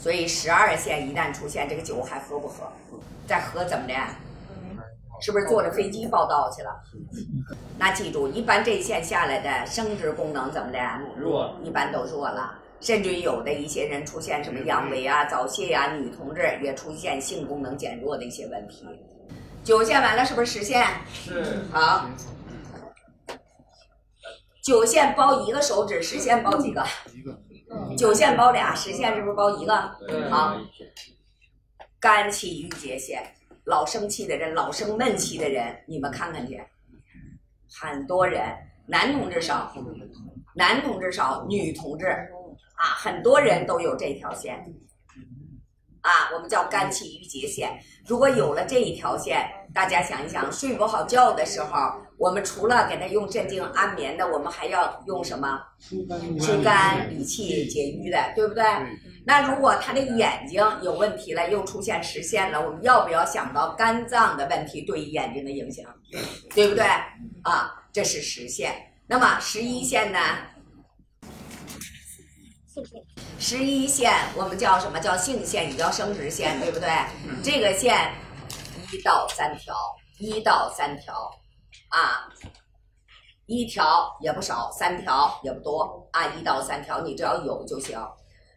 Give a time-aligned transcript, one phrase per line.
[0.00, 2.72] 所以十二线一旦出现，这个酒还喝不喝？
[3.26, 3.94] 再喝怎么的？
[5.20, 6.70] 是不是坐着飞机报道去了？
[7.78, 10.78] 那记住，一般这一线下来的生殖功能怎么的？
[11.14, 12.54] 弱，一般都弱了。
[12.80, 18.86] 甚至于有的一些人出现什么阳痿啊、早泄呀，女同志也出现性功能减弱的一些问题。
[19.62, 20.86] 九线完了是不是十线？
[21.12, 21.60] 是。
[21.70, 22.08] 好。
[24.62, 26.82] 九线包一个手指，十线包几个？
[27.96, 29.96] 九线包俩，十线是不是包一个？
[30.06, 30.28] 对。
[30.30, 30.56] 好。
[32.00, 33.22] 肝气郁结线，
[33.64, 36.58] 老生气的人，老生闷气的人，你们看看去，
[37.70, 38.42] 很多人，
[38.86, 39.70] 男同志少，
[40.54, 42.06] 男同志少，女同志。
[42.06, 44.64] 啊，很多人都有这条线，
[46.02, 47.78] 啊，我们叫肝气郁结线。
[48.06, 55.60] 如果有了这一条线，大家想一想，睡不好觉的时候，我们除了给他用镇静安眠的，我们还要用什么？
[55.78, 56.04] 疏
[56.62, 58.64] 肝理气解郁的，对不对？
[59.24, 65.84] 那如果他的眼睛有问题了，又出现实线了，我们要不要想到肝脏的问题对于眼睛的影响？
[66.54, 66.84] 对不对？
[67.42, 68.74] 啊，这是实线。
[69.06, 70.18] 那么十一线呢？
[73.38, 76.88] 十一线我们叫什么叫性线，也叫生殖线，对不对？
[77.42, 78.12] 这个线
[78.92, 79.74] 一到三条，
[80.18, 81.14] 一到三条，
[81.88, 82.28] 啊，
[83.46, 87.98] 一条也不少，三条也不多，啊，一到三条你只要有就行。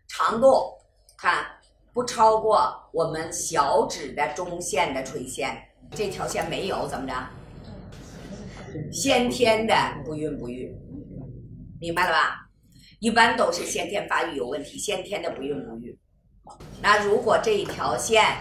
[0.07, 0.73] 长度
[1.17, 1.45] 看
[1.93, 5.57] 不超过我们小指的中线的垂线，
[5.91, 7.13] 这条线没有怎么着？
[8.91, 10.75] 先天的不孕不育，
[11.79, 12.39] 明白了吧？
[13.03, 15.99] 一般都是先天发育有问题，先天的不孕不育。
[16.81, 18.37] 那如果这一条线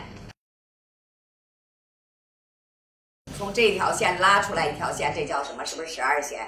[3.36, 5.64] 从这条线拉出来一条线，这叫什么？
[5.64, 6.46] 是不是十二线？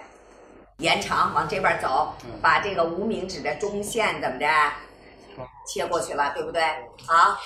[0.79, 4.47] 延长往这边走，把这个无名指的中线怎么着
[5.67, 6.63] 切过去了，对不对？
[7.05, 7.37] 好，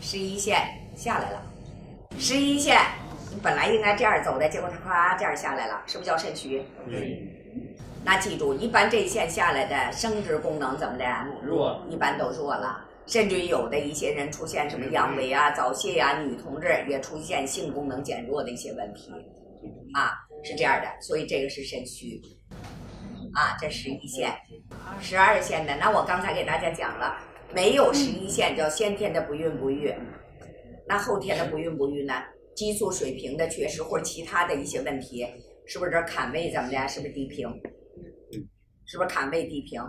[0.00, 1.40] 十一线下来了，
[2.18, 3.03] 十一线。
[3.42, 6.62] 本来应该这样走的，结果他咵这样下来了，是不是叫肾虚？
[8.04, 11.04] 那记住，一般这一线下来的生殖功能怎么的？
[11.42, 12.84] 弱，一般都弱了。
[13.06, 19.12] 甚至于有的一些人出现什么阳痿啊、早泄呀，女同志也出现性功能减弱的一些问题，
[19.92, 20.12] 啊，
[20.42, 20.88] 是这样的。
[21.02, 22.18] 所以这个是肾虚，
[23.34, 24.32] 啊，这十一线，
[25.00, 25.76] 十二线的。
[25.76, 27.16] 那我刚才给大家讲了，
[27.54, 29.94] 没有十一线叫先天的不孕不育，
[30.88, 32.14] 那后天的不孕不育呢？
[32.54, 35.26] 激素水平的缺失或者其他的一些问题，
[35.66, 36.88] 是不是这坎位怎么的？
[36.88, 37.48] 是不是低平？
[38.86, 39.82] 是不是坎位低平？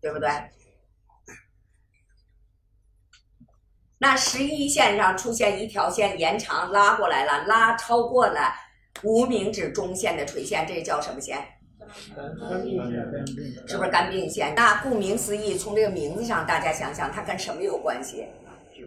[0.00, 0.28] 对不对？
[3.98, 8.52] 那十一线上出现一条线延长拉过来了，拉超过了
[9.02, 11.20] 无名指中线的垂线，这叫什么？
[11.20, 11.38] 线。
[13.66, 14.54] 是不是肝病线？
[14.54, 18.26] 那顾名思义，从这个名字上，大家想想，它跟什么有关系？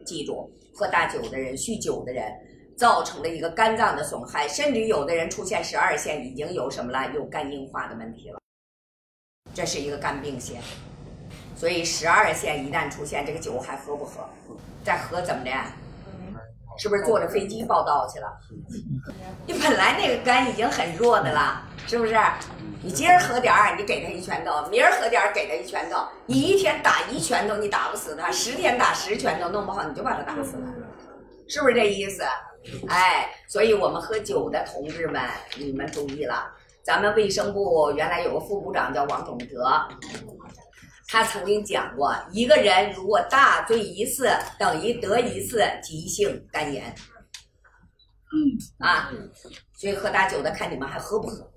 [0.05, 2.31] 记住，喝大酒的人、酗酒的人。
[2.79, 7.11] 造成了一个肝脏的损害，甚至有的人出现十二线已经有什么了？
[7.13, 8.39] 有肝硬化的问题了，
[9.53, 10.61] 这是一个肝病线。
[11.57, 14.29] 所以十二线一旦出现，这个酒还喝不喝？
[14.81, 15.51] 再喝怎么的？
[16.77, 18.27] 是不是坐着飞机报道去了？
[19.45, 22.15] 你本来那个肝已经很弱的了，是不是？
[22.81, 26.07] 你今儿喝点儿，你给他一拳头；明儿喝点儿，给他一拳头。
[26.25, 30.73] 你一天打一拳头，你打不死他；十天打十拳头，弄不好你就把他打死了，
[31.49, 32.23] 是不是这意思？
[32.87, 35.21] 哎，所以我们喝酒的同志们，
[35.57, 36.53] 你们注意了。
[36.83, 39.65] 咱们卫生部原来有个副部长叫王种德，
[41.07, 46.93] 他曾经讲过，一个人如果大醉一次，等于得一次急性肝炎。
[48.31, 48.37] 嗯，
[48.77, 49.09] 啊，
[49.73, 51.51] 所以喝大酒的，看你们还喝不喝？